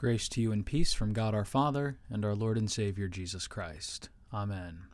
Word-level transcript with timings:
Grace 0.00 0.30
to 0.30 0.40
you 0.40 0.50
and 0.50 0.64
peace 0.64 0.94
from 0.94 1.12
God 1.12 1.34
our 1.34 1.44
Father 1.44 1.98
and 2.08 2.24
our 2.24 2.34
Lord 2.34 2.56
and 2.56 2.70
Savior 2.70 3.06
Jesus 3.06 3.46
Christ. 3.46 4.08
Amen. 4.32 4.84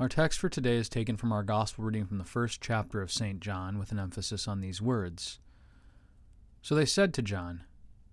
Our 0.00 0.08
text 0.08 0.38
for 0.38 0.48
today 0.48 0.76
is 0.76 0.88
taken 0.88 1.18
from 1.18 1.32
our 1.32 1.42
Gospel 1.42 1.84
reading 1.84 2.06
from 2.06 2.16
the 2.16 2.24
first 2.24 2.62
chapter 2.62 3.02
of 3.02 3.12
St. 3.12 3.40
John 3.40 3.78
with 3.78 3.92
an 3.92 3.98
emphasis 3.98 4.48
on 4.48 4.62
these 4.62 4.80
words. 4.80 5.38
So 6.62 6.74
they 6.74 6.86
said 6.86 7.12
to 7.12 7.20
John, 7.20 7.64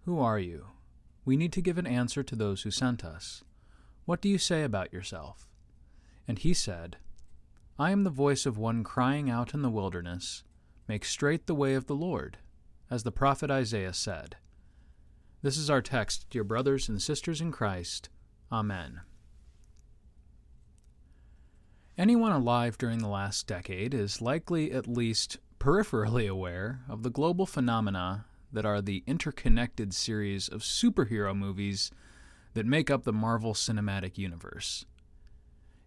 Who 0.04 0.20
are 0.20 0.38
you? 0.38 0.66
We 1.24 1.38
need 1.38 1.54
to 1.54 1.62
give 1.62 1.78
an 1.78 1.88
answer 1.88 2.22
to 2.22 2.36
those 2.36 2.64
who 2.64 2.70
sent 2.70 3.06
us. 3.06 3.46
What 4.04 4.20
do 4.20 4.28
you 4.28 4.38
say 4.38 4.64
about 4.64 4.92
yourself? 4.92 5.48
And 6.28 6.38
he 6.38 6.54
said, 6.54 6.98
I 7.80 7.92
am 7.92 8.04
the 8.04 8.10
voice 8.10 8.46
of 8.46 8.58
one 8.58 8.84
crying 8.84 9.30
out 9.30 9.54
in 9.54 9.62
the 9.62 9.70
wilderness, 9.70 10.44
Make 10.86 11.06
straight 11.06 11.48
the 11.48 11.56
way 11.56 11.76
of 11.76 11.88
the 11.88 11.96
Lord, 11.96 12.40
as 12.92 13.04
the 13.04 13.12
prophet 13.14 13.50
Isaiah 13.50 13.94
said. 13.94 14.36
This 15.44 15.58
is 15.58 15.70
our 15.70 15.82
text, 15.82 16.28
dear 16.30 16.46
brothers 16.46 16.88
and 16.88 17.02
sisters 17.02 17.42
in 17.42 17.52
Christ. 17.52 18.08
Amen. 18.50 19.02
Anyone 21.98 22.32
alive 22.32 22.78
during 22.78 23.00
the 23.00 23.10
last 23.10 23.46
decade 23.46 23.94
is 23.94 24.22
likely 24.22 24.72
at 24.72 24.88
least 24.88 25.40
peripherally 25.60 26.30
aware 26.30 26.86
of 26.88 27.04
the 27.04 27.10
global 27.10 27.46
phenomena 27.46 28.24
that 28.54 28.66
are 28.66 28.82
the 28.82 29.04
interconnected 29.06 29.94
series 29.94 30.48
of 30.48 30.62
superhero 30.62 31.36
movies 31.36 31.92
that 32.54 32.66
make 32.66 32.90
up 32.90 33.04
the 33.04 33.12
Marvel 33.12 33.54
Cinematic 33.54 34.18
Universe. 34.18 34.86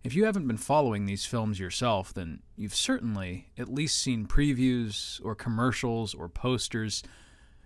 If 0.05 0.15
you 0.15 0.27
haven't 0.27 0.49
been 0.49 0.59
following 0.59 1.07
these 1.07 1.25
films 1.25 1.59
yourself, 1.59 2.13
then 2.13 2.43
you've 2.57 2.75
certainly 2.75 3.49
at 3.57 3.73
least 3.73 4.03
seen 4.03 4.27
previews 4.27 5.19
or 5.25 5.35
commercials 5.35 6.13
or 6.13 6.29
posters 6.29 7.03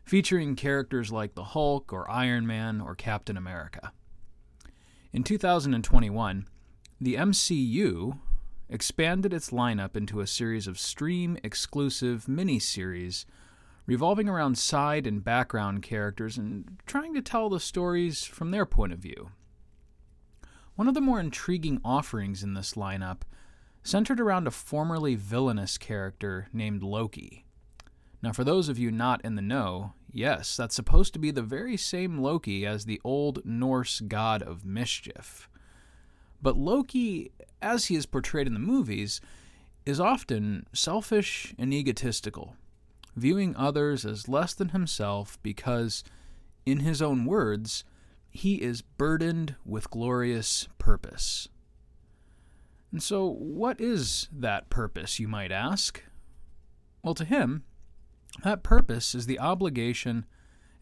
featuring 0.05 0.57
characters 0.57 1.13
like 1.13 1.35
the 1.35 1.45
Hulk 1.45 1.93
or 1.93 2.11
Iron 2.11 2.47
Man 2.47 2.81
or 2.81 2.95
Captain 2.95 3.37
America. 3.37 3.93
In 5.13 5.23
2021, 5.23 6.47
the 7.01 7.15
MCU 7.15 8.19
expanded 8.69 9.33
its 9.33 9.51
lineup 9.51 9.97
into 9.97 10.21
a 10.21 10.27
series 10.27 10.67
of 10.67 10.79
stream 10.79 11.37
exclusive 11.43 12.27
miniseries 12.27 13.25
revolving 13.87 14.29
around 14.29 14.57
side 14.57 15.07
and 15.07 15.25
background 15.25 15.83
characters 15.83 16.39
and 16.39 16.79
trying 16.87 17.13
to 17.13 17.21
tell 17.21 17.49
the 17.49 17.59
stories 17.59 18.23
from 18.23 18.53
their 18.53 18.65
point 18.65 18.93
of 18.93 19.01
view. 19.01 19.31
One 20.77 20.87
of 20.87 20.95
the 20.95 21.01
more 21.01 21.19
intriguing 21.19 21.81
offerings 21.85 22.45
in 22.45 22.55
this 22.55 22.75
lineup 22.75 23.23
centered 23.83 24.21
around 24.21 24.47
a 24.47 24.53
formerly 24.53 25.17
villainous 25.17 25.77
character 25.77 26.49
named 26.53 26.83
Loki. 26.83 27.45
Now, 28.23 28.33
for 28.33 28.45
those 28.45 28.69
of 28.69 28.79
you 28.79 28.91
not 28.91 29.25
in 29.25 29.35
the 29.35 29.43
know, 29.43 29.95
yes, 30.13 30.57
that's 30.57 30.75
supposed 30.75 31.13
to 31.15 31.19
be 31.19 31.31
the 31.31 31.43
very 31.43 31.77
same 31.77 32.19
Loki 32.19 32.67
as 32.67 32.85
the 32.85 33.01
old 33.03 33.45
Norse 33.45 34.01
god 34.01 34.43
of 34.43 34.65
mischief. 34.65 35.49
But 36.43 36.57
Loki, 36.57 37.33
as 37.63 37.87
he 37.87 37.97
is 37.97 38.07
portrayed 38.07 38.47
in 38.47 38.55
the 38.55 38.61
movies, 38.61 39.21
is 39.87 40.01
often 40.01 40.67
selfish 40.73 41.55
and 41.59 41.73
egotistical, 41.73 42.57
viewing 43.17 43.57
others 43.57 44.05
as 44.05 44.29
less 44.29 44.55
than 44.55 44.71
himself 44.71 45.39
because, 45.43 46.05
in 46.67 46.81
his 46.81 47.01
own 47.01 47.25
words, 47.25 47.85
he 48.31 48.57
is 48.57 48.83
burdened 48.83 49.57
with 49.65 49.91
glorious 49.91 50.69
purpose. 50.79 51.49
And 52.93 53.03
so, 53.03 53.27
what 53.27 53.81
is 53.81 54.29
that 54.33 54.69
purpose, 54.69 55.19
you 55.19 55.29
might 55.29 55.53
ask? 55.53 56.03
Well, 57.03 57.15
to 57.15 57.25
him, 57.25 57.65
that 58.45 58.63
purpose 58.63 59.15
is 59.15 59.27
the 59.27 59.39
obligation 59.39 60.25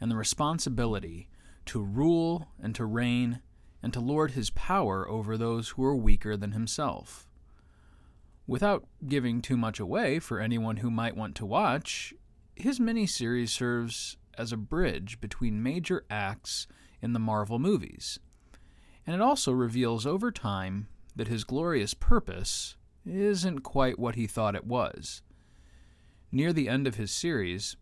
and 0.00 0.10
the 0.10 0.16
responsibility 0.16 1.28
to 1.66 1.82
rule 1.82 2.48
and 2.62 2.74
to 2.74 2.84
reign 2.84 3.40
and 3.82 3.92
to 3.92 4.00
lord 4.00 4.32
his 4.32 4.50
power 4.50 5.08
over 5.08 5.36
those 5.36 5.70
who 5.70 5.84
are 5.84 5.96
weaker 5.96 6.36
than 6.36 6.52
himself. 6.52 7.28
Without 8.46 8.86
giving 9.06 9.42
too 9.42 9.56
much 9.56 9.78
away 9.78 10.18
for 10.18 10.40
anyone 10.40 10.78
who 10.78 10.90
might 10.90 11.16
want 11.16 11.34
to 11.36 11.46
watch, 11.46 12.14
his 12.56 12.80
miniseries 12.80 13.50
serves 13.50 14.16
as 14.38 14.52
a 14.52 14.56
bridge 14.56 15.20
between 15.20 15.62
major 15.62 16.04
acts 16.08 16.66
in 17.02 17.12
the 17.12 17.18
Marvel 17.18 17.58
movies, 17.58 18.18
and 19.06 19.14
it 19.14 19.20
also 19.20 19.52
reveals 19.52 20.06
over 20.06 20.30
time 20.30 20.88
that 21.14 21.28
his 21.28 21.44
glorious 21.44 21.94
purpose 21.94 22.76
isn't 23.04 23.60
quite 23.60 23.98
what 23.98 24.14
he 24.14 24.26
thought 24.26 24.54
it 24.54 24.66
was. 24.66 25.22
Near 26.30 26.52
the 26.52 26.68
end 26.68 26.86
of 26.86 26.96
his 26.96 27.10
series, 27.10 27.76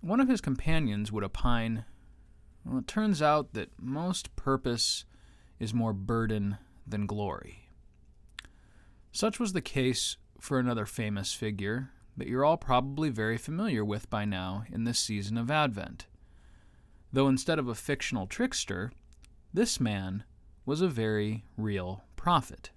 one 0.00 0.20
of 0.20 0.28
his 0.28 0.40
companions 0.40 1.10
would 1.10 1.24
opine 1.24 1.84
well, 2.64 2.78
it 2.78 2.86
turns 2.86 3.22
out 3.22 3.54
that 3.54 3.70
most 3.80 4.34
purpose 4.36 5.04
is 5.58 5.72
more 5.72 5.94
burden 5.94 6.58
than 6.86 7.06
glory. 7.06 7.70
Such 9.10 9.40
was 9.40 9.52
the 9.52 9.62
case 9.62 10.18
for 10.38 10.58
another 10.58 10.84
famous 10.84 11.32
figure 11.32 11.90
that 12.16 12.28
you're 12.28 12.44
all 12.44 12.56
probably 12.56 13.08
very 13.08 13.38
familiar 13.38 13.84
with 13.84 14.10
by 14.10 14.24
now 14.24 14.64
in 14.70 14.84
this 14.84 14.98
season 14.98 15.38
of 15.38 15.50
Advent. 15.50 16.06
Though 17.12 17.28
instead 17.28 17.58
of 17.58 17.68
a 17.68 17.74
fictional 17.74 18.26
trickster, 18.26 18.92
this 19.54 19.80
man 19.80 20.24
was 20.66 20.82
a 20.82 20.88
very 20.88 21.44
real 21.56 22.04
prophet. 22.16 22.70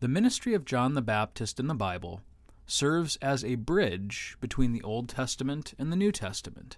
The 0.00 0.08
ministry 0.08 0.54
of 0.54 0.64
John 0.64 0.94
the 0.94 1.02
Baptist 1.02 1.58
in 1.58 1.66
the 1.66 1.74
Bible 1.74 2.20
serves 2.68 3.16
as 3.16 3.42
a 3.42 3.56
bridge 3.56 4.36
between 4.40 4.72
the 4.72 4.82
Old 4.82 5.08
Testament 5.08 5.74
and 5.78 5.90
the 5.90 5.96
New 5.96 6.12
Testament. 6.12 6.76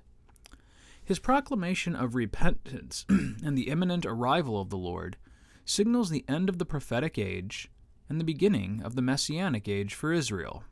His 1.05 1.19
proclamation 1.19 1.97
of 1.97 2.15
repentance 2.15 3.05
and 3.09 3.59
the 3.59 3.69
imminent 3.69 4.07
arrival 4.07 4.61
of 4.61 4.71
the 4.71 4.79
Lord 4.79 5.17
signals 5.65 6.09
the 6.09 6.25
end 6.29 6.49
of 6.49 6.59
the 6.59 6.65
prophetic 6.65 7.19
age 7.19 7.69
and 8.09 8.21
the 8.21 8.25
beginning 8.25 8.81
of 8.85 8.95
the 8.95 9.03
messianic 9.03 9.69
age 9.69 9.93
for 9.93 10.13
Israel. 10.13 10.65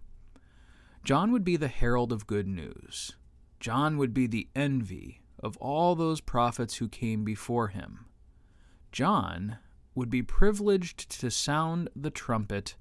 John 1.04 1.32
would 1.32 1.44
be 1.44 1.56
the 1.56 1.68
herald 1.68 2.12
of 2.12 2.26
good 2.26 2.46
news. 2.46 3.16
John 3.60 3.98
would 3.98 4.14
be 4.14 4.28
the 4.28 4.48
envy 4.54 5.20
of 5.42 5.56
all 5.56 5.94
those 5.94 6.20
prophets 6.20 6.76
who 6.76 6.88
came 6.88 7.24
before 7.24 7.68
him. 7.68 8.06
John 8.92 9.58
would 9.94 10.10
be 10.10 10.22
privileged 10.22 11.10
to 11.20 11.30
sound 11.30 11.88
the 11.96 12.10
trumpet 12.10 12.76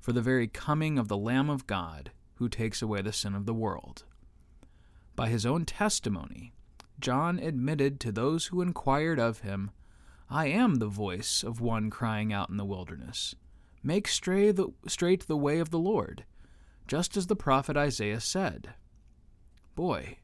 for 0.00 0.12
the 0.12 0.22
very 0.22 0.46
coming 0.46 0.98
of 0.98 1.08
the 1.08 1.16
Lamb 1.16 1.50
of 1.50 1.66
God 1.66 2.10
who 2.34 2.48
takes 2.48 2.82
away 2.82 3.02
the 3.02 3.12
sin 3.12 3.34
of 3.34 3.46
the 3.46 3.54
world. 3.54 4.04
By 5.14 5.28
his 5.28 5.46
own 5.46 5.64
testimony, 5.64 6.52
John 7.00 7.38
admitted 7.38 8.00
to 8.00 8.12
those 8.12 8.46
who 8.46 8.62
inquired 8.62 9.18
of 9.18 9.40
him, 9.40 9.70
I 10.28 10.46
am 10.46 10.76
the 10.76 10.88
voice 10.88 11.42
of 11.42 11.60
one 11.60 11.88
crying 11.90 12.32
out 12.32 12.50
in 12.50 12.56
the 12.56 12.64
wilderness. 12.64 13.34
Make 13.82 14.08
straight 14.08 14.56
the, 14.56 14.68
straight 14.88 15.26
the 15.26 15.36
way 15.36 15.58
of 15.58 15.70
the 15.70 15.78
Lord, 15.78 16.24
just 16.86 17.16
as 17.16 17.28
the 17.28 17.36
prophet 17.36 17.76
Isaiah 17.76 18.20
said. 18.20 18.74
Boy, 19.74 20.18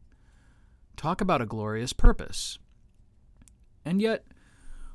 talk 0.97 1.21
about 1.21 1.43
a 1.43 1.47
glorious 1.47 1.93
purpose. 1.93 2.59
And 3.85 4.01
yet, 4.01 4.25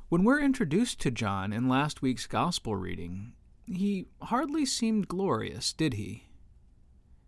when 0.08 0.24
we're 0.24 0.40
introduced 0.40 1.00
to 1.00 1.10
John 1.10 1.52
in 1.52 1.68
last 1.68 2.02
week's 2.02 2.26
Gospel 2.26 2.76
reading, 2.76 3.32
he 3.68 4.06
hardly 4.22 4.64
seemed 4.64 5.08
glorious, 5.08 5.72
did 5.72 5.94
he? 5.94 6.24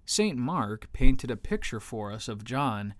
St. 0.04 0.36
Mark 0.36 0.92
painted 0.92 1.30
a 1.30 1.36
picture 1.36 1.80
for 1.80 2.10
us 2.10 2.28
of 2.28 2.44
John 2.44 2.94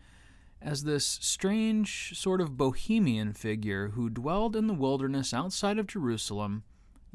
as 0.63 0.85
this 0.85 1.07
strange, 1.07 2.13
sort 2.17 2.41
of 2.41 2.57
bohemian 2.57 3.33
figure 3.33 3.89
who 3.91 4.11
dwelled 4.11 4.55
in 4.55 4.67
the 4.67 4.75
wilderness 4.75 5.33
outside 5.33 5.79
of 5.79 5.87
Jerusalem, 5.87 6.65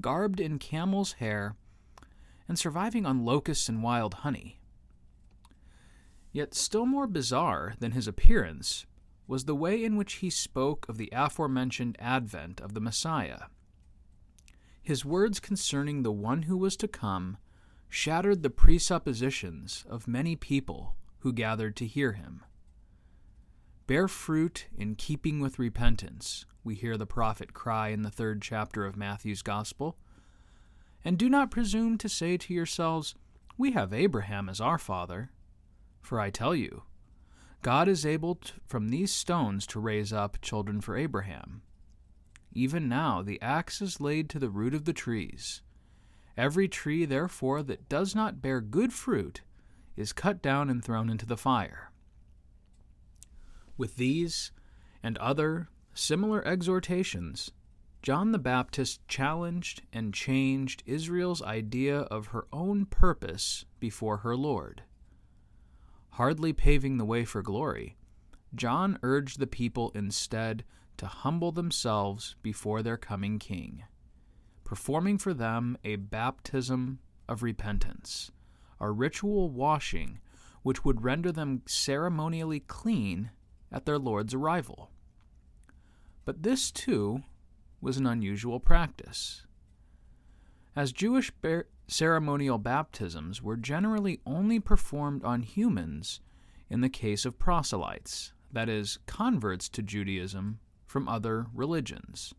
garbed 0.01 0.39
in 0.39 0.57
camel's 0.57 1.13
hair, 1.13 1.55
and 2.47 2.57
surviving 2.57 3.05
on 3.05 3.23
locusts 3.23 3.69
and 3.69 3.83
wild 3.83 4.15
honey. 4.15 4.59
Yet, 6.31 6.53
still 6.53 6.85
more 6.85 7.07
bizarre 7.07 7.75
than 7.79 7.91
his 7.91 8.07
appearance 8.07 8.85
was 9.27 9.45
the 9.45 9.55
way 9.55 9.83
in 9.83 9.95
which 9.95 10.15
he 10.15 10.29
spoke 10.29 10.85
of 10.89 10.97
the 10.97 11.09
aforementioned 11.13 11.95
advent 11.99 12.59
of 12.59 12.73
the 12.73 12.81
Messiah. 12.81 13.43
His 14.85 15.03
words 15.03 15.39
concerning 15.39 16.03
the 16.03 16.11
one 16.11 16.43
who 16.43 16.55
was 16.55 16.77
to 16.77 16.87
come 16.87 17.37
shattered 17.89 18.43
the 18.43 18.51
presuppositions 18.51 19.83
of 19.89 20.07
many 20.07 20.35
people 20.35 20.95
who 21.21 21.33
gathered 21.33 21.75
to 21.77 21.87
hear 21.87 22.11
him. 22.11 22.43
Bear 23.87 24.07
fruit 24.07 24.67
in 24.77 24.93
keeping 24.93 25.39
with 25.39 25.57
repentance, 25.57 26.45
we 26.63 26.75
hear 26.75 26.97
the 26.97 27.07
prophet 27.07 27.51
cry 27.51 27.87
in 27.87 28.03
the 28.03 28.11
third 28.11 28.43
chapter 28.43 28.85
of 28.85 28.95
Matthew's 28.95 29.41
Gospel. 29.41 29.97
And 31.03 31.17
do 31.17 31.29
not 31.29 31.49
presume 31.49 31.97
to 31.97 32.07
say 32.07 32.37
to 32.37 32.53
yourselves, 32.53 33.15
We 33.57 33.71
have 33.71 33.91
Abraham 33.91 34.47
as 34.47 34.61
our 34.61 34.77
father. 34.77 35.31
For 35.99 36.19
I 36.19 36.29
tell 36.29 36.53
you, 36.53 36.83
God 37.63 37.87
is 37.87 38.05
able 38.05 38.35
to, 38.35 38.53
from 38.67 38.89
these 38.89 39.11
stones 39.11 39.65
to 39.67 39.79
raise 39.79 40.13
up 40.13 40.39
children 40.41 40.79
for 40.79 40.95
Abraham. 40.95 41.63
Even 42.55 42.87
now 42.87 43.21
the 43.21 43.41
axe 43.41 43.81
is 43.81 43.99
laid 43.99 44.29
to 44.29 44.39
the 44.39 44.49
root 44.49 44.73
of 44.73 44.85
the 44.85 44.93
trees. 44.93 45.61
Every 46.37 46.67
tree, 46.67 47.05
therefore, 47.05 47.61
that 47.63 47.89
does 47.89 48.15
not 48.15 48.41
bear 48.41 48.61
good 48.61 48.93
fruit 48.93 49.41
is 49.95 50.13
cut 50.13 50.41
down 50.41 50.69
and 50.69 50.83
thrown 50.83 51.09
into 51.09 51.25
the 51.25 51.37
fire. 51.37 51.91
With 53.77 53.97
these 53.97 54.51
and 55.03 55.17
other 55.17 55.69
similar 55.93 56.45
exhortations, 56.47 57.51
John 58.01 58.31
the 58.31 58.39
Baptist 58.39 59.05
challenged 59.07 59.81
and 59.91 60.13
changed 60.13 60.83
Israel's 60.85 61.41
idea 61.41 62.01
of 62.01 62.27
her 62.27 62.47
own 62.53 62.85
purpose 62.85 63.65
before 63.79 64.17
her 64.17 64.35
Lord. 64.35 64.83
Hardly 66.11 66.53
paving 66.53 66.97
the 66.97 67.05
way 67.05 67.25
for 67.25 67.41
glory, 67.41 67.97
John 68.53 68.97
urged 69.03 69.39
the 69.39 69.47
people 69.47 69.91
instead 69.95 70.63
to 70.97 71.07
humble 71.07 71.51
themselves 71.51 72.35
before 72.41 72.81
their 72.81 72.97
coming 72.97 73.39
king, 73.39 73.83
performing 74.63 75.17
for 75.17 75.33
them 75.33 75.77
a 75.83 75.95
baptism 75.95 76.99
of 77.27 77.43
repentance, 77.43 78.31
a 78.79 78.91
ritual 78.91 79.49
washing 79.49 80.19
which 80.63 80.83
would 80.83 81.03
render 81.03 81.31
them 81.31 81.61
ceremonially 81.67 82.59
clean 82.59 83.29
at 83.71 83.85
their 83.85 83.99
Lord's 83.99 84.33
arrival. 84.33 84.89
But 86.25 86.41
this, 86.41 86.71
too, 86.71 87.21
was 87.81 87.97
an 87.97 88.07
unusual 88.07 88.59
practice. 88.59 89.45
As 90.75 90.91
Jewish 90.91 91.29
bar- 91.29 91.67
ceremonial 91.87 92.57
baptisms 92.57 93.43
were 93.43 93.57
generally 93.57 94.19
only 94.25 94.59
performed 94.59 95.23
on 95.23 95.43
humans 95.43 96.19
in 96.67 96.81
the 96.81 96.89
case 96.89 97.25
of 97.25 97.37
proselytes, 97.37 98.33
that 98.51 98.67
is, 98.67 98.97
converts 99.05 99.69
to 99.69 99.83
Judaism 99.83 100.59
from 100.95 101.09
other 101.09 101.47
religions. 101.53 102.33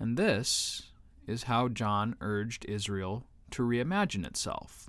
And 0.00 0.16
this 0.16 0.92
is 1.26 1.42
how 1.42 1.68
John 1.68 2.16
urged 2.22 2.64
Israel 2.64 3.26
to 3.50 3.62
reimagine 3.62 4.24
itself, 4.24 4.88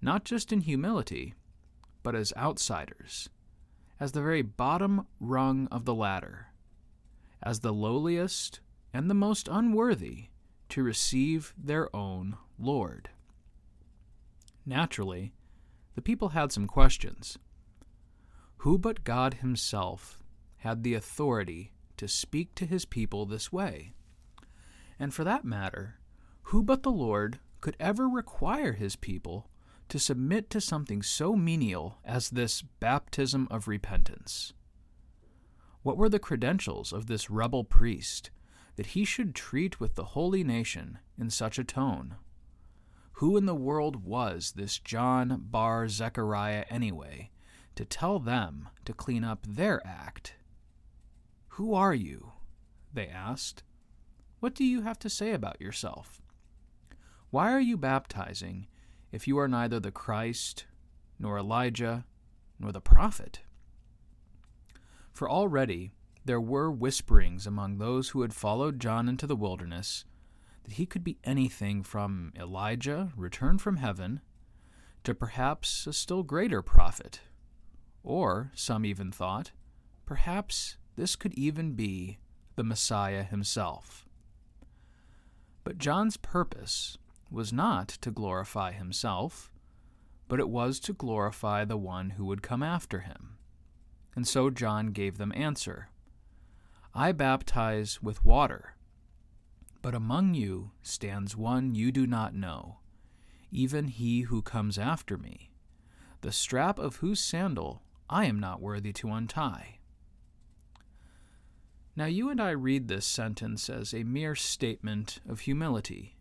not 0.00 0.24
just 0.24 0.52
in 0.52 0.62
humility, 0.62 1.34
but 2.02 2.16
as 2.16 2.32
outsiders, 2.36 3.28
as 4.00 4.10
the 4.10 4.22
very 4.22 4.42
bottom 4.42 5.06
rung 5.20 5.68
of 5.70 5.84
the 5.84 5.94
ladder, 5.94 6.48
as 7.40 7.60
the 7.60 7.72
lowliest 7.72 8.58
and 8.92 9.08
the 9.08 9.14
most 9.14 9.46
unworthy 9.48 10.30
to 10.70 10.82
receive 10.82 11.54
their 11.56 11.94
own 11.94 12.36
Lord. 12.58 13.08
Naturally, 14.66 15.32
the 15.94 16.02
people 16.02 16.30
had 16.30 16.50
some 16.50 16.66
questions. 16.66 17.38
Who 18.56 18.78
but 18.78 19.04
God 19.04 19.34
Himself 19.34 20.21
had 20.62 20.82
the 20.82 20.94
authority 20.94 21.72
to 21.96 22.08
speak 22.08 22.54
to 22.54 22.66
His 22.66 22.84
people 22.84 23.26
this 23.26 23.52
way? 23.52 23.92
And 24.98 25.12
for 25.12 25.24
that 25.24 25.44
matter, 25.44 26.00
who 26.44 26.62
but 26.62 26.82
the 26.82 26.90
Lord 26.90 27.38
could 27.60 27.76
ever 27.78 28.08
require 28.08 28.72
His 28.72 28.96
people 28.96 29.48
to 29.88 29.98
submit 29.98 30.48
to 30.50 30.60
something 30.60 31.02
so 31.02 31.36
menial 31.36 31.98
as 32.04 32.30
this 32.30 32.62
baptism 32.62 33.46
of 33.50 33.68
repentance? 33.68 34.52
What 35.82 35.96
were 35.96 36.08
the 36.08 36.18
credentials 36.18 36.92
of 36.92 37.06
this 37.06 37.28
rebel 37.28 37.64
priest 37.64 38.30
that 38.76 38.86
he 38.86 39.04
should 39.04 39.34
treat 39.34 39.80
with 39.80 39.96
the 39.96 40.04
holy 40.04 40.44
nation 40.44 40.98
in 41.18 41.28
such 41.28 41.58
a 41.58 41.64
tone? 41.64 42.14
Who 43.14 43.36
in 43.36 43.46
the 43.46 43.54
world 43.54 44.04
was 44.04 44.52
this 44.56 44.78
John 44.78 45.42
Bar 45.50 45.88
Zechariah 45.88 46.64
anyway, 46.70 47.30
to 47.74 47.84
tell 47.84 48.18
them 48.18 48.68
to 48.84 48.92
clean 48.92 49.24
up 49.24 49.44
their 49.46 49.84
act? 49.86 50.36
Who 51.56 51.74
are 51.74 51.92
you? 51.94 52.32
They 52.94 53.08
asked. 53.08 53.62
What 54.40 54.54
do 54.54 54.64
you 54.64 54.80
have 54.82 54.98
to 55.00 55.10
say 55.10 55.32
about 55.32 55.60
yourself? 55.60 56.22
Why 57.28 57.52
are 57.52 57.60
you 57.60 57.76
baptizing 57.76 58.68
if 59.10 59.28
you 59.28 59.38
are 59.38 59.48
neither 59.48 59.78
the 59.78 59.90
Christ, 59.90 60.64
nor 61.18 61.36
Elijah, 61.36 62.06
nor 62.58 62.72
the 62.72 62.80
prophet? 62.80 63.40
For 65.12 65.28
already 65.28 65.92
there 66.24 66.40
were 66.40 66.70
whisperings 66.70 67.46
among 67.46 67.76
those 67.76 68.10
who 68.10 68.22
had 68.22 68.32
followed 68.32 68.80
John 68.80 69.06
into 69.06 69.26
the 69.26 69.36
wilderness 69.36 70.06
that 70.64 70.74
he 70.74 70.86
could 70.86 71.04
be 71.04 71.18
anything 71.22 71.82
from 71.82 72.32
Elijah 72.34 73.12
returned 73.14 73.60
from 73.60 73.76
heaven 73.76 74.22
to 75.04 75.14
perhaps 75.14 75.86
a 75.86 75.92
still 75.92 76.22
greater 76.22 76.62
prophet. 76.62 77.20
Or, 78.02 78.52
some 78.54 78.86
even 78.86 79.12
thought, 79.12 79.52
perhaps 80.06 80.78
this 80.96 81.16
could 81.16 81.34
even 81.34 81.72
be 81.72 82.18
the 82.56 82.64
Messiah 82.64 83.22
himself. 83.22 84.06
But 85.64 85.78
John's 85.78 86.16
purpose 86.16 86.98
was 87.30 87.52
not 87.52 87.88
to 87.88 88.10
glorify 88.10 88.72
himself, 88.72 89.52
but 90.28 90.40
it 90.40 90.48
was 90.48 90.80
to 90.80 90.92
glorify 90.92 91.64
the 91.64 91.76
one 91.76 92.10
who 92.10 92.24
would 92.26 92.42
come 92.42 92.62
after 92.62 93.00
him. 93.00 93.36
And 94.14 94.26
so 94.26 94.50
John 94.50 94.88
gave 94.88 95.18
them 95.18 95.32
answer 95.34 95.88
I 96.94 97.12
baptize 97.12 98.02
with 98.02 98.24
water, 98.24 98.74
but 99.80 99.94
among 99.94 100.34
you 100.34 100.72
stands 100.82 101.36
one 101.36 101.74
you 101.74 101.90
do 101.90 102.06
not 102.06 102.34
know, 102.34 102.80
even 103.50 103.88
he 103.88 104.22
who 104.22 104.42
comes 104.42 104.78
after 104.78 105.16
me, 105.16 105.52
the 106.20 106.32
strap 106.32 106.78
of 106.78 106.96
whose 106.96 107.20
sandal 107.20 107.82
I 108.10 108.26
am 108.26 108.38
not 108.38 108.60
worthy 108.60 108.92
to 108.94 109.10
untie. 109.10 109.78
Now, 111.94 112.06
you 112.06 112.30
and 112.30 112.40
I 112.40 112.50
read 112.50 112.88
this 112.88 113.04
sentence 113.04 113.68
as 113.68 113.92
a 113.92 114.02
mere 114.02 114.34
statement 114.34 115.20
of 115.28 115.40
humility, 115.40 116.16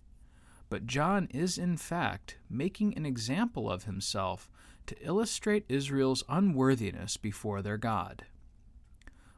but 0.70 0.86
John 0.86 1.30
is 1.34 1.58
in 1.58 1.78
fact 1.78 2.38
making 2.50 2.98
an 2.98 3.06
example 3.06 3.72
of 3.72 3.86
himself 3.86 4.50
to 4.88 5.06
illustrate 5.06 5.66
Israel's 5.70 6.24
unworthiness 6.28 7.16
before 7.16 7.62
their 7.62 7.78
God. 7.78 8.26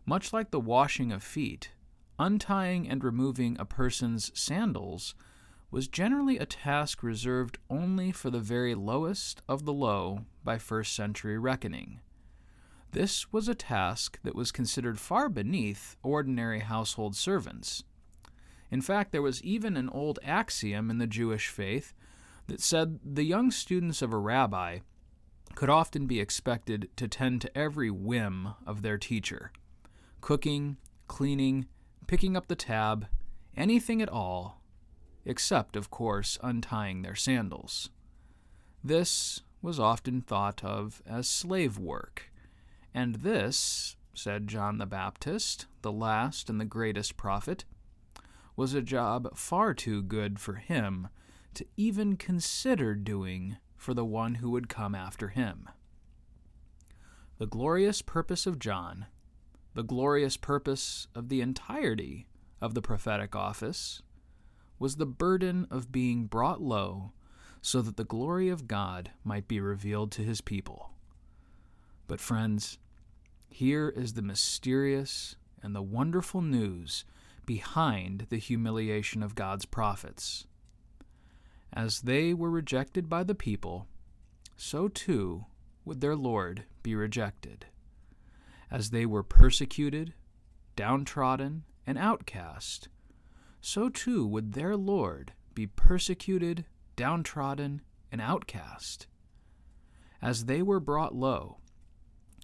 Much 0.05 0.33
like 0.33 0.49
the 0.49 0.59
washing 0.59 1.11
of 1.11 1.21
feet, 1.21 1.71
untying 2.17 2.89
and 2.89 3.03
removing 3.03 3.55
a 3.59 3.65
person's 3.65 4.31
sandals 4.33 5.13
was 5.69 5.87
generally 5.87 6.37
a 6.39 6.45
task 6.45 7.03
reserved 7.03 7.59
only 7.69 8.11
for 8.11 8.31
the 8.31 8.39
very 8.39 8.73
lowest 8.73 9.41
of 9.47 9.65
the 9.65 9.73
low 9.73 10.25
by 10.43 10.57
first 10.57 10.95
century 10.95 11.37
reckoning. 11.37 11.99
This 12.93 13.33
was 13.33 13.47
a 13.47 13.55
task 13.55 14.19
that 14.21 14.35
was 14.35 14.51
considered 14.51 14.99
far 14.99 15.27
beneath 15.27 15.97
ordinary 16.03 16.59
household 16.59 17.15
servants. 17.15 17.83
In 18.69 18.81
fact, 18.81 19.11
there 19.11 19.21
was 19.21 19.43
even 19.43 19.75
an 19.75 19.89
old 19.89 20.19
axiom 20.23 20.91
in 20.91 20.99
the 20.99 21.07
Jewish 21.07 21.47
faith 21.47 21.95
that 22.45 22.61
said 22.61 22.99
the 23.03 23.23
young 23.23 23.49
students 23.49 24.03
of 24.03 24.13
a 24.13 24.17
rabbi 24.17 24.79
could 25.55 25.71
often 25.71 26.05
be 26.05 26.19
expected 26.19 26.87
to 26.95 27.07
tend 27.07 27.41
to 27.41 27.57
every 27.57 27.89
whim 27.89 28.49
of 28.65 28.83
their 28.83 28.99
teacher 28.99 29.51
cooking, 30.21 30.77
cleaning, 31.07 31.65
picking 32.05 32.37
up 32.37 32.47
the 32.47 32.55
tab, 32.55 33.07
anything 33.57 34.01
at 34.01 34.07
all, 34.07 34.61
except, 35.25 35.75
of 35.75 35.89
course, 35.89 36.37
untying 36.43 37.01
their 37.01 37.15
sandals. 37.15 37.89
This 38.83 39.41
was 39.63 39.79
often 39.79 40.21
thought 40.21 40.63
of 40.63 41.01
as 41.05 41.27
slave 41.27 41.77
work, 41.77 42.31
and 42.93 43.15
this, 43.15 43.95
said 44.13 44.47
John 44.47 44.77
the 44.77 44.85
Baptist, 44.85 45.65
the 45.81 45.91
last 45.91 46.49
and 46.49 46.59
the 46.59 46.65
greatest 46.65 47.17
prophet, 47.17 47.65
was 48.55 48.73
a 48.73 48.81
job 48.81 49.35
far 49.35 49.73
too 49.73 50.01
good 50.01 50.39
for 50.39 50.55
him 50.55 51.07
to 51.55 51.65
even 51.75 52.17
consider 52.17 52.95
doing 52.95 53.57
for 53.75 53.93
the 53.93 54.05
one 54.05 54.35
who 54.35 54.49
would 54.51 54.69
come 54.69 54.95
after 54.95 55.29
him. 55.29 55.67
The 57.37 57.47
glorious 57.47 58.01
purpose 58.01 58.45
of 58.45 58.59
John, 58.59 59.07
the 59.73 59.83
glorious 59.83 60.37
purpose 60.37 61.07
of 61.15 61.29
the 61.29 61.41
entirety 61.41 62.27
of 62.61 62.75
the 62.75 62.81
prophetic 62.81 63.35
office, 63.35 64.01
was 64.79 64.95
the 64.95 65.05
burden 65.05 65.67
of 65.71 65.91
being 65.91 66.25
brought 66.25 66.61
low 66.61 67.11
so 67.61 67.81
that 67.81 67.97
the 67.97 68.03
glory 68.03 68.49
of 68.49 68.67
God 68.67 69.11
might 69.23 69.47
be 69.47 69.59
revealed 69.59 70.11
to 70.11 70.21
his 70.21 70.41
people. 70.41 70.91
But, 72.07 72.19
friends, 72.19 72.77
here 73.53 73.89
is 73.89 74.13
the 74.13 74.21
mysterious 74.21 75.35
and 75.61 75.75
the 75.75 75.81
wonderful 75.81 76.41
news 76.41 77.05
behind 77.45 78.25
the 78.29 78.37
humiliation 78.37 79.21
of 79.21 79.35
God's 79.35 79.65
prophets. 79.65 80.47
As 81.71 82.01
they 82.01 82.33
were 82.33 82.49
rejected 82.49 83.07
by 83.07 83.23
the 83.23 83.35
people, 83.35 83.87
so 84.55 84.87
too 84.87 85.45
would 85.85 86.01
their 86.01 86.15
Lord 86.15 86.63
be 86.81 86.95
rejected. 86.95 87.67
As 88.71 88.89
they 88.89 89.05
were 89.05 89.23
persecuted, 89.23 90.13
downtrodden, 90.75 91.63
and 91.85 91.97
outcast, 91.97 92.87
so 93.61 93.87
too 93.87 94.25
would 94.25 94.53
their 94.53 94.75
Lord 94.75 95.33
be 95.53 95.67
persecuted, 95.67 96.65
downtrodden, 96.95 97.81
and 98.11 98.19
outcast. 98.19 99.07
As 100.21 100.45
they 100.45 100.61
were 100.61 100.79
brought 100.79 101.13
low, 101.13 101.57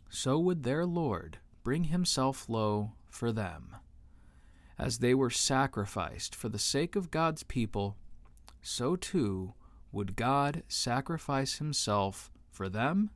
so 0.09 0.39
would 0.39 0.63
their 0.63 0.85
Lord 0.85 1.37
bring 1.63 1.85
himself 1.85 2.49
low 2.49 2.93
for 3.09 3.31
them. 3.31 3.75
As 4.77 4.99
they 4.99 5.13
were 5.13 5.29
sacrificed 5.29 6.35
for 6.35 6.49
the 6.49 6.59
sake 6.59 6.95
of 6.95 7.11
God's 7.11 7.43
people, 7.43 7.97
so 8.61 8.95
too 8.95 9.53
would 9.91 10.15
God 10.15 10.63
sacrifice 10.67 11.55
himself 11.57 12.31
for 12.49 12.69
them 12.69 13.09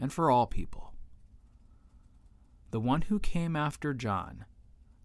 and 0.00 0.12
for 0.12 0.30
all 0.30 0.46
people. 0.46 0.92
the 2.70 2.80
one 2.80 3.02
who 3.02 3.18
came 3.18 3.56
after 3.56 3.94
John, 3.94 4.44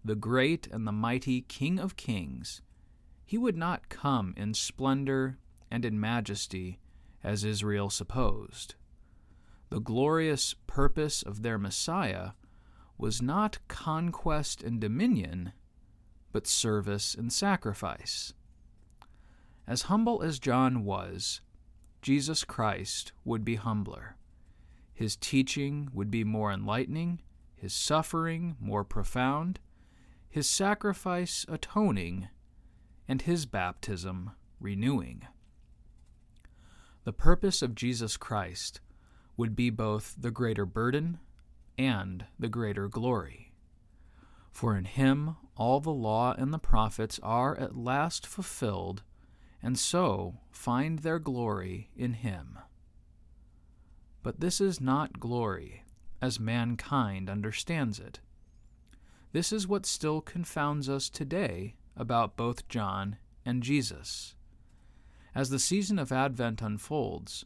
the 0.04 0.14
great 0.14 0.66
and 0.66 0.86
the 0.86 0.92
mighty 0.92 1.42
King 1.42 1.78
of 1.78 1.96
kings, 1.96 2.60
he 3.24 3.38
would 3.38 3.56
not 3.56 3.88
come 3.88 4.34
in 4.36 4.52
splendor 4.54 5.38
and 5.70 5.84
in 5.84 5.98
majesty 5.98 6.78
as 7.22 7.42
Israel 7.44 7.88
supposed. 7.88 8.74
The 9.74 9.80
glorious 9.80 10.54
purpose 10.68 11.24
of 11.24 11.42
their 11.42 11.58
Messiah 11.58 12.34
was 12.96 13.20
not 13.20 13.58
conquest 13.66 14.62
and 14.62 14.80
dominion, 14.80 15.52
but 16.30 16.46
service 16.46 17.12
and 17.12 17.32
sacrifice. 17.32 18.34
As 19.66 19.82
humble 19.90 20.22
as 20.22 20.38
John 20.38 20.84
was, 20.84 21.40
Jesus 22.02 22.44
Christ 22.44 23.10
would 23.24 23.44
be 23.44 23.56
humbler. 23.56 24.14
His 24.92 25.16
teaching 25.16 25.88
would 25.92 26.08
be 26.08 26.22
more 26.22 26.52
enlightening, 26.52 27.22
his 27.56 27.74
suffering 27.74 28.54
more 28.60 28.84
profound, 28.84 29.58
his 30.30 30.48
sacrifice 30.48 31.44
atoning, 31.48 32.28
and 33.08 33.22
his 33.22 33.44
baptism 33.44 34.30
renewing. 34.60 35.26
The 37.02 37.12
purpose 37.12 37.60
of 37.60 37.74
Jesus 37.74 38.16
Christ 38.16 38.80
would 39.36 39.56
be 39.56 39.70
both 39.70 40.14
the 40.18 40.30
greater 40.30 40.66
burden 40.66 41.18
and 41.76 42.24
the 42.38 42.48
greater 42.48 42.88
glory. 42.88 43.52
For 44.52 44.76
in 44.76 44.84
him 44.84 45.36
all 45.56 45.80
the 45.80 45.90
law 45.90 46.34
and 46.36 46.52
the 46.52 46.58
prophets 46.58 47.18
are 47.22 47.56
at 47.58 47.76
last 47.76 48.26
fulfilled, 48.26 49.02
and 49.62 49.78
so 49.78 50.38
find 50.50 51.00
their 51.00 51.18
glory 51.18 51.90
in 51.96 52.14
him. 52.14 52.58
But 54.22 54.40
this 54.40 54.60
is 54.60 54.80
not 54.80 55.20
glory, 55.20 55.84
as 56.22 56.40
mankind 56.40 57.28
understands 57.28 57.98
it. 57.98 58.20
This 59.32 59.52
is 59.52 59.66
what 59.66 59.84
still 59.84 60.20
confounds 60.20 60.88
us 60.88 61.10
today 61.10 61.74
about 61.96 62.36
both 62.36 62.68
John 62.68 63.16
and 63.44 63.62
Jesus. 63.62 64.34
As 65.34 65.50
the 65.50 65.58
season 65.58 65.98
of 65.98 66.12
Advent 66.12 66.62
unfolds, 66.62 67.44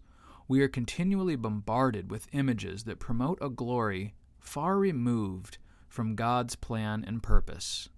we 0.48 0.62
are 0.62 0.68
continually 0.68 1.36
bombarded 1.36 2.10
with 2.10 2.26
images 2.32 2.84
that 2.84 2.98
promote 2.98 3.38
a 3.40 3.50
glory 3.50 4.14
far 4.40 4.78
removed 4.78 5.58
from 5.88 6.16
God's 6.16 6.56
plan 6.56 7.04
and 7.06 7.22
purpose. 7.22 7.90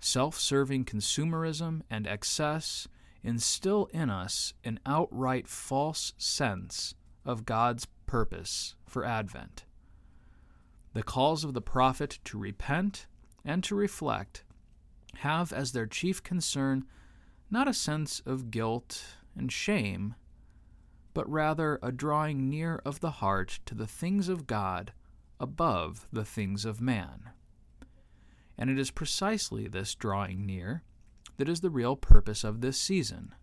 Self 0.00 0.38
serving 0.38 0.84
consumerism 0.84 1.82
and 1.88 2.06
excess 2.06 2.88
instill 3.22 3.86
in 3.92 4.10
us 4.10 4.52
an 4.64 4.80
outright 4.84 5.48
false 5.48 6.12
sense 6.18 6.94
of 7.24 7.46
God's 7.46 7.86
purpose 8.06 8.74
for 8.86 9.04
Advent. 9.04 9.64
The 10.92 11.02
calls 11.02 11.44
of 11.44 11.54
the 11.54 11.62
prophet 11.62 12.18
to 12.24 12.38
repent 12.38 13.06
and 13.44 13.64
to 13.64 13.74
reflect 13.74 14.44
have 15.18 15.52
as 15.52 15.72
their 15.72 15.86
chief 15.86 16.22
concern 16.22 16.84
not 17.50 17.68
a 17.68 17.74
sense 17.74 18.20
of 18.26 18.50
guilt 18.50 19.04
and 19.36 19.50
shame, 19.50 20.14
but 21.14 21.30
rather 21.30 21.78
a 21.82 21.92
drawing 21.92 22.50
near 22.50 22.82
of 22.84 23.00
the 23.00 23.12
heart 23.12 23.60
to 23.66 23.74
the 23.74 23.86
things 23.86 24.28
of 24.28 24.46
God 24.46 24.92
above 25.40 26.06
the 26.12 26.24
things 26.24 26.64
of 26.64 26.80
man. 26.80 27.30
And 28.58 28.68
it 28.68 28.78
is 28.78 28.90
precisely 28.90 29.66
this 29.66 29.94
drawing 29.94 30.44
near 30.44 30.82
that 31.36 31.48
is 31.48 31.60
the 31.60 31.70
real 31.70 31.96
purpose 31.96 32.44
of 32.44 32.60
this 32.60 32.78
season. 32.78 33.34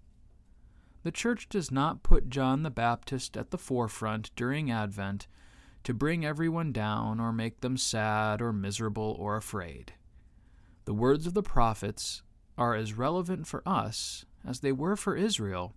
The 1.03 1.11
Church 1.11 1.49
does 1.49 1.71
not 1.71 2.03
put 2.03 2.29
John 2.29 2.63
the 2.63 2.69
Baptist 2.69 3.35
at 3.35 3.51
the 3.51 3.57
forefront 3.57 4.31
during 4.35 4.69
Advent 4.69 5.27
to 5.83 5.93
bring 5.93 6.23
everyone 6.23 6.71
down 6.71 7.19
or 7.19 7.33
make 7.33 7.61
them 7.61 7.75
sad 7.75 8.41
or 8.41 8.53
miserable 8.53 9.15
or 9.19 9.35
afraid. 9.35 9.93
The 10.85 10.93
words 10.93 11.25
of 11.25 11.33
the 11.33 11.43
prophets 11.43 12.21
are 12.57 12.75
as 12.75 12.93
relevant 12.93 13.47
for 13.47 13.63
us 13.65 14.25
as 14.45 14.59
they 14.59 14.71
were 14.71 14.95
for 14.95 15.15
Israel, 15.15 15.73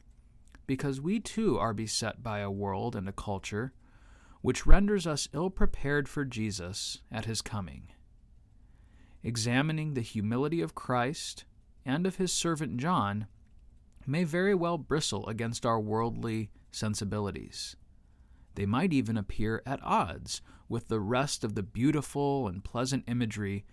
because 0.67 1.01
we 1.01 1.21
too 1.21 1.59
are 1.59 1.75
beset 1.75 2.23
by 2.23 2.39
a 2.39 2.51
world 2.51 2.97
and 2.97 3.09
a 3.09 3.13
culture 3.13 3.73
which 4.41 4.67
renders 4.67 5.07
us 5.07 5.29
ill 5.33 5.51
prepared 5.51 6.09
for 6.09 6.25
Jesus 6.25 7.01
at 7.11 7.25
his 7.25 7.41
coming. 7.41 7.89
Examining 9.23 9.95
the 9.95 10.03
humility 10.03 10.61
of 10.61 10.75
Christ 10.75 11.45
and 11.87 12.07
of 12.07 12.17
his 12.17 12.33
servant 12.33 12.77
John 12.77 13.27
may 14.07 14.25
very 14.25 14.55
well 14.55 14.77
bristle 14.77 15.27
against 15.29 15.65
our 15.65 15.81
worldly 15.81 16.51
sensibilities. 16.71 17.77
They 18.55 18.67
might 18.67 18.93
even 18.93 19.17
appear 19.17 19.63
at 19.65 19.83
odds 19.83 20.43
with 20.69 20.89
the 20.89 21.01
rest 21.01 21.43
of 21.43 21.55
the 21.55 21.63
beautiful 21.63 22.47
and 22.47 22.63
pleasant 22.63 23.05
imagery 23.09 23.65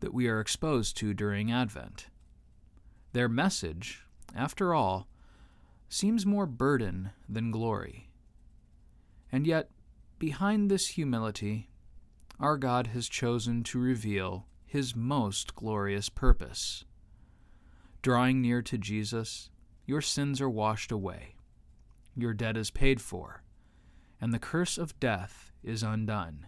that 0.00 0.14
we 0.14 0.28
are 0.28 0.40
exposed 0.40 0.96
to 0.98 1.14
during 1.14 1.52
Advent. 1.52 2.08
Their 3.12 3.28
message, 3.28 4.04
after 4.34 4.74
all, 4.74 5.06
seems 5.88 6.26
more 6.26 6.46
burden 6.46 7.10
than 7.28 7.50
glory. 7.50 8.10
And 9.30 9.46
yet, 9.46 9.70
behind 10.18 10.70
this 10.70 10.88
humility, 10.88 11.70
our 12.40 12.56
God 12.56 12.88
has 12.88 13.08
chosen 13.08 13.62
to 13.64 13.78
reveal 13.78 14.46
his 14.64 14.96
most 14.96 15.54
glorious 15.54 16.08
purpose. 16.08 16.84
Drawing 18.02 18.42
near 18.42 18.60
to 18.62 18.76
Jesus, 18.76 19.50
your 19.86 20.00
sins 20.00 20.40
are 20.40 20.50
washed 20.50 20.90
away, 20.90 21.36
your 22.16 22.34
debt 22.34 22.56
is 22.56 22.70
paid 22.70 23.00
for, 23.00 23.42
and 24.20 24.32
the 24.32 24.38
curse 24.38 24.78
of 24.78 24.98
death 24.98 25.52
is 25.62 25.82
undone. 25.82 26.46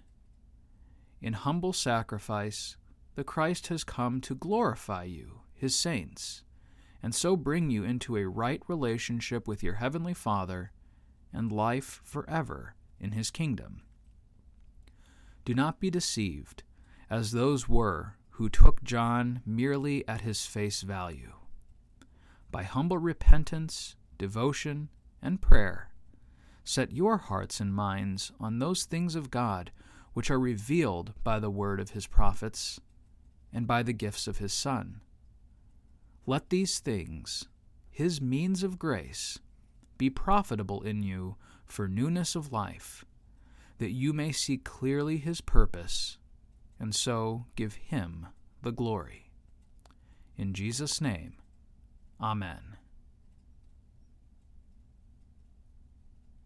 In 1.21 1.33
humble 1.33 1.73
sacrifice, 1.73 2.77
the 3.15 3.25
Christ 3.25 3.69
has 3.69 3.85
come 3.85 4.21
to 4.23 4.35
glorify 4.35 5.05
you, 5.05 5.41
his 5.55 5.75
saints, 5.75 6.43
and 7.07 7.15
so 7.15 7.37
bring 7.37 7.71
you 7.71 7.85
into 7.85 8.17
a 8.17 8.27
right 8.27 8.61
relationship 8.67 9.47
with 9.47 9.63
your 9.63 9.75
heavenly 9.75 10.13
Father 10.13 10.73
and 11.33 11.53
life 11.53 12.01
forever 12.03 12.75
in 12.99 13.13
his 13.13 13.31
kingdom. 13.31 13.83
Do 15.45 15.55
not 15.55 15.79
be 15.79 15.89
deceived, 15.89 16.65
as 17.09 17.31
those 17.31 17.69
were 17.69 18.17
who 18.31 18.49
took 18.49 18.83
John 18.83 19.41
merely 19.47 20.03
at 20.09 20.23
his 20.23 20.47
face 20.47 20.83
value. 20.83 21.35
By 22.51 22.65
humble 22.65 22.99
repentance, 22.99 23.95
devotion, 24.19 24.89
and 25.23 25.41
prayer, 25.41 25.93
set 26.65 26.91
your 26.91 27.19
hearts 27.19 27.61
and 27.61 27.73
minds 27.73 28.33
on 28.41 28.59
those 28.59 28.83
things 28.83 29.15
of 29.15 29.31
God 29.31 29.71
which 30.13 30.29
are 30.29 30.41
revealed 30.41 31.15
by 31.23 31.39
the 31.39 31.51
word 31.51 31.79
of 31.79 31.91
his 31.91 32.09
prophets 32.09 32.81
and 33.53 33.65
by 33.65 33.85
the 33.85 33.93
gifts 33.93 34.27
of 34.27 34.39
his 34.39 34.53
Son. 34.53 35.03
Let 36.27 36.51
these 36.51 36.81
things, 36.81 37.49
his 37.91 38.21
means 38.21 38.65
of 38.65 38.79
grace, 38.79 39.39
be 39.97 40.11
profitable 40.11 40.83
in 40.83 41.03
you 41.03 41.37
for 41.65 41.87
newness 41.87 42.35
of 42.35 42.53
life, 42.53 43.05
that 43.79 43.93
you 43.93 44.13
may 44.13 44.33
see 44.33 44.57
clearly 44.57 45.19
his 45.19 45.41
purpose, 45.41 46.19
and 46.81 46.95
so 46.95 47.47
give 47.55 47.75
him 47.75 48.27
the 48.63 48.73
glory. 48.73 49.31
In 50.37 50.53
Jesus' 50.53 51.01
name, 51.01 51.35
Amen. 52.21 52.76